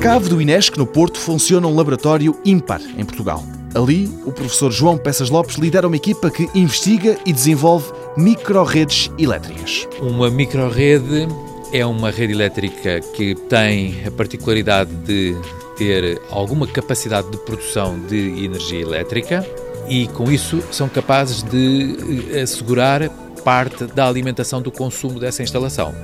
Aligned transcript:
cave 0.00 0.30
do 0.30 0.40
INESC, 0.40 0.78
no 0.78 0.86
Porto, 0.86 1.18
funciona 1.18 1.66
um 1.66 1.76
laboratório 1.76 2.34
ímpar 2.42 2.80
em 2.96 3.04
Portugal. 3.04 3.44
Ali, 3.74 4.08
o 4.24 4.32
professor 4.32 4.72
João 4.72 4.96
Peças 4.96 5.28
Lopes 5.28 5.56
lidera 5.56 5.86
uma 5.86 5.94
equipa 5.94 6.30
que 6.30 6.48
investiga 6.54 7.18
e 7.26 7.32
desenvolve 7.34 7.92
microredes 8.16 9.10
elétricas. 9.18 9.86
Uma 10.00 10.30
microrede 10.30 11.28
é 11.70 11.84
uma 11.84 12.10
rede 12.10 12.32
elétrica 12.32 13.00
que 13.14 13.34
tem 13.34 14.02
a 14.06 14.10
particularidade 14.10 14.90
de 15.04 15.36
ter 15.76 16.18
alguma 16.30 16.66
capacidade 16.66 17.30
de 17.30 17.36
produção 17.36 18.00
de 18.00 18.42
energia 18.42 18.80
elétrica 18.80 19.46
e, 19.86 20.08
com 20.08 20.32
isso, 20.32 20.62
são 20.72 20.88
capazes 20.88 21.42
de 21.42 22.30
eh, 22.32 22.40
assegurar 22.40 23.06
parte 23.44 23.84
da 23.84 24.08
alimentação 24.08 24.62
do 24.62 24.72
consumo 24.72 25.20
dessa 25.20 25.42
instalação. 25.42 25.94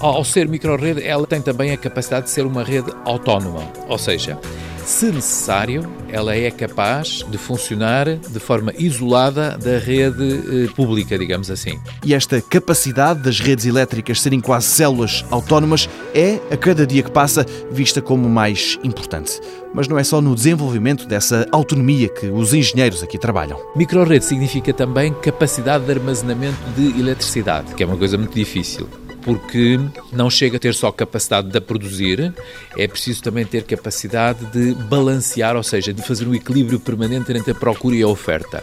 Ao 0.00 0.24
ser 0.24 0.48
microrede, 0.48 1.02
ela 1.02 1.26
tem 1.26 1.40
também 1.40 1.72
a 1.72 1.76
capacidade 1.76 2.26
de 2.26 2.30
ser 2.30 2.44
uma 2.44 2.62
rede 2.62 2.92
autónoma, 3.04 3.62
ou 3.88 3.98
seja, 3.98 4.38
se 4.84 5.06
necessário, 5.06 5.90
ela 6.10 6.36
é 6.36 6.50
capaz 6.50 7.24
de 7.26 7.38
funcionar 7.38 8.16
de 8.16 8.38
forma 8.38 8.70
isolada 8.78 9.56
da 9.56 9.78
rede 9.78 10.66
eh, 10.66 10.72
pública, 10.76 11.18
digamos 11.18 11.50
assim. 11.50 11.80
E 12.04 12.12
esta 12.14 12.38
capacidade 12.42 13.22
das 13.22 13.40
redes 13.40 13.64
elétricas 13.64 14.20
serem 14.20 14.40
quase 14.40 14.66
células 14.66 15.24
autónomas 15.30 15.88
é, 16.14 16.38
a 16.50 16.56
cada 16.56 16.86
dia 16.86 17.02
que 17.02 17.10
passa, 17.10 17.46
vista 17.70 18.02
como 18.02 18.28
mais 18.28 18.78
importante. 18.84 19.40
Mas 19.72 19.88
não 19.88 19.98
é 19.98 20.04
só 20.04 20.20
no 20.20 20.34
desenvolvimento 20.34 21.06
dessa 21.06 21.48
autonomia 21.50 22.08
que 22.10 22.26
os 22.26 22.52
engenheiros 22.52 23.02
aqui 23.02 23.16
trabalham. 23.16 23.58
Microrede 23.74 24.26
significa 24.26 24.72
também 24.74 25.14
capacidade 25.14 25.86
de 25.86 25.92
armazenamento 25.92 26.58
de 26.76 27.00
eletricidade, 27.00 27.74
que 27.74 27.82
é 27.82 27.86
uma 27.86 27.96
coisa 27.96 28.18
muito 28.18 28.34
difícil 28.34 28.86
porque 29.24 29.80
não 30.12 30.28
chega 30.28 30.56
a 30.56 30.60
ter 30.60 30.74
só 30.74 30.92
capacidade 30.92 31.48
de 31.48 31.60
produzir, 31.60 32.32
é 32.76 32.86
preciso 32.86 33.22
também 33.22 33.44
ter 33.44 33.64
capacidade 33.64 34.44
de 34.46 34.74
balancear, 34.84 35.56
ou 35.56 35.62
seja, 35.62 35.92
de 35.92 36.02
fazer 36.02 36.28
um 36.28 36.34
equilíbrio 36.34 36.78
permanente 36.78 37.32
entre 37.32 37.52
a 37.52 37.54
procura 37.54 37.96
e 37.96 38.02
a 38.02 38.08
oferta. 38.08 38.62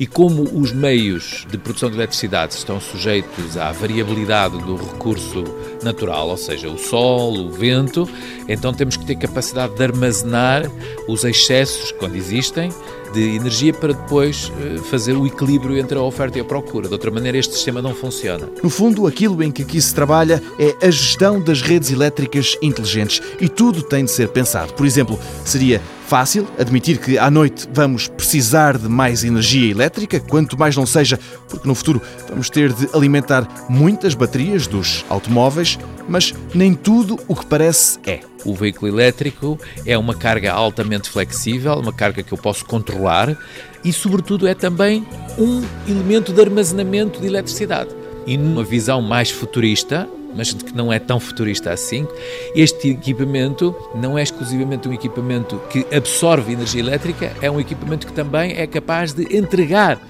E 0.00 0.06
como 0.06 0.42
os 0.42 0.72
meios 0.72 1.46
de 1.50 1.58
produção 1.58 1.90
de 1.90 1.96
eletricidade 1.96 2.54
estão 2.54 2.80
sujeitos 2.80 3.56
à 3.56 3.70
variabilidade 3.70 4.58
do 4.58 4.76
recurso 4.76 5.44
natural, 5.82 6.28
ou 6.30 6.36
seja, 6.36 6.68
o 6.68 6.78
sol, 6.78 7.36
o 7.36 7.50
vento, 7.50 8.08
então 8.48 8.72
temos 8.72 8.96
que 8.96 9.04
ter 9.04 9.16
capacidade 9.16 9.74
de 9.74 9.82
armazenar 9.82 10.62
os 11.06 11.24
excessos, 11.24 11.92
quando 11.92 12.16
existem, 12.16 12.70
de 13.12 13.36
energia 13.36 13.72
para 13.72 13.92
depois 13.92 14.52
eh, 14.60 14.78
fazer 14.78 15.14
o 15.16 15.26
equilíbrio 15.26 15.78
entre 15.78 15.98
a 15.98 16.02
oferta 16.02 16.38
e 16.38 16.40
a 16.40 16.44
procura. 16.44 16.88
De 16.88 16.94
outra 16.94 17.10
maneira, 17.10 17.38
este 17.38 17.54
sistema 17.54 17.82
não 17.82 17.94
funciona. 17.94 18.48
No 18.62 18.70
fundo, 18.70 19.06
aquilo 19.06 19.42
em 19.42 19.50
que 19.50 19.62
aqui 19.62 19.80
se 19.80 19.94
trabalha 19.94 20.42
é 20.58 20.86
a 20.86 20.90
gestão 20.90 21.40
das 21.40 21.62
redes 21.62 21.90
elétricas 21.90 22.56
inteligentes 22.62 23.20
e 23.40 23.48
tudo 23.48 23.82
tem 23.82 24.04
de 24.04 24.10
ser 24.10 24.28
pensado. 24.28 24.72
Por 24.74 24.86
exemplo, 24.86 25.18
seria 25.44 25.80
Fácil 26.08 26.48
admitir 26.58 26.96
que 26.96 27.18
à 27.18 27.30
noite 27.30 27.68
vamos 27.70 28.08
precisar 28.08 28.78
de 28.78 28.88
mais 28.88 29.24
energia 29.24 29.70
elétrica, 29.70 30.18
quanto 30.18 30.58
mais 30.58 30.74
não 30.74 30.86
seja, 30.86 31.20
porque 31.50 31.68
no 31.68 31.74
futuro 31.74 32.00
vamos 32.26 32.48
ter 32.48 32.72
de 32.72 32.88
alimentar 32.94 33.46
muitas 33.68 34.14
baterias 34.14 34.66
dos 34.66 35.04
automóveis, 35.10 35.78
mas 36.08 36.34
nem 36.54 36.72
tudo 36.72 37.20
o 37.28 37.36
que 37.36 37.44
parece 37.44 37.98
é. 38.06 38.20
O 38.42 38.54
veículo 38.54 38.90
elétrico 38.90 39.60
é 39.84 39.98
uma 39.98 40.14
carga 40.14 40.50
altamente 40.50 41.10
flexível, 41.10 41.74
uma 41.74 41.92
carga 41.92 42.22
que 42.22 42.32
eu 42.32 42.38
posso 42.38 42.64
controlar 42.64 43.36
e, 43.84 43.92
sobretudo, 43.92 44.48
é 44.48 44.54
também 44.54 45.06
um 45.36 45.62
elemento 45.86 46.32
de 46.32 46.40
armazenamento 46.40 47.20
de 47.20 47.26
eletricidade. 47.26 47.90
E 48.26 48.38
numa 48.38 48.64
visão 48.64 49.02
mais 49.02 49.30
futurista, 49.30 50.08
mas 50.34 50.52
que 50.52 50.74
não 50.74 50.92
é 50.92 50.98
tão 50.98 51.18
futurista 51.18 51.72
assim. 51.72 52.06
Este 52.54 52.90
equipamento 52.90 53.74
não 53.94 54.18
é 54.18 54.22
exclusivamente 54.22 54.88
um 54.88 54.92
equipamento 54.92 55.60
que 55.70 55.86
absorve 55.94 56.52
energia 56.52 56.80
elétrica, 56.80 57.32
é 57.40 57.50
um 57.50 57.60
equipamento 57.60 58.06
que 58.06 58.12
também 58.12 58.52
é 58.56 58.66
capaz 58.66 59.12
de 59.12 59.36
entregar 59.36 60.00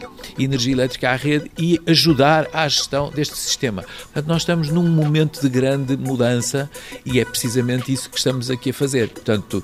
energia 0.44 0.72
elétrica 0.72 1.10
à 1.10 1.16
rede 1.16 1.50
e 1.58 1.80
ajudar 1.86 2.48
à 2.52 2.66
gestão 2.68 3.10
deste 3.10 3.36
sistema. 3.36 3.82
Portanto, 3.82 4.26
nós 4.26 4.42
estamos 4.42 4.70
num 4.70 4.88
momento 4.88 5.40
de 5.40 5.48
grande 5.48 5.96
mudança 5.96 6.70
e 7.04 7.20
é 7.20 7.24
precisamente 7.24 7.92
isso 7.92 8.10
que 8.10 8.18
estamos 8.18 8.50
aqui 8.50 8.70
a 8.70 8.74
fazer. 8.74 9.08
Portanto, 9.08 9.62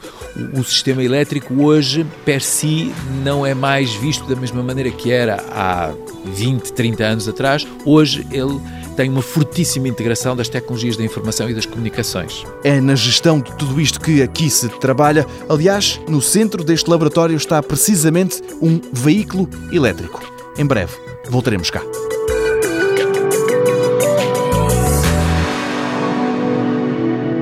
o, 0.52 0.64
sistema 0.64 1.02
elétrico 1.02 1.54
hoje, 1.62 2.06
per 2.24 2.40
si, 2.40 2.92
não 3.22 3.44
é 3.44 3.54
mais 3.54 3.92
visto 3.94 4.26
da 4.26 4.36
mesma 4.36 4.62
maneira 4.62 4.90
que 4.90 5.12
era 5.12 5.36
há 5.50 5.92
20, 6.24 6.72
30 6.72 7.04
anos 7.04 7.28
atrás. 7.28 7.66
Hoje 7.84 8.26
ele 8.30 8.60
tem 8.96 9.10
uma 9.10 9.22
fortíssima 9.22 9.88
integração 9.88 10.36
das 10.36 10.48
tecnologias 10.48 10.96
da 10.96 11.04
informação 11.04 11.50
e 11.50 11.54
das 11.54 11.66
comunicações. 11.66 12.44
É 12.62 12.80
na 12.80 12.94
gestão 12.94 13.40
de 13.40 13.52
tudo 13.56 13.80
isto 13.80 14.00
que 14.00 14.22
aqui 14.22 14.48
se 14.48 14.68
trabalha. 14.78 15.26
Aliás, 15.48 16.00
no 16.08 16.22
centro 16.22 16.62
deste 16.64 16.88
laboratório 16.88 17.36
está 17.36 17.62
precisamente 17.62 18.42
um 18.62 18.80
veículo 18.92 19.48
elétrico. 19.72 20.33
Em 20.56 20.64
breve, 20.64 20.94
voltaremos 21.28 21.68
cá. 21.68 21.82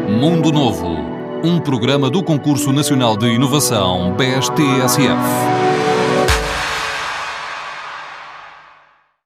Mundo 0.09 0.51
Novo, 0.51 0.87
um 1.45 1.61
programa 1.61 2.09
do 2.09 2.23
Concurso 2.23 2.73
Nacional 2.73 3.17
de 3.17 3.27
Inovação 3.27 4.15
BSTSF. 4.17 5.62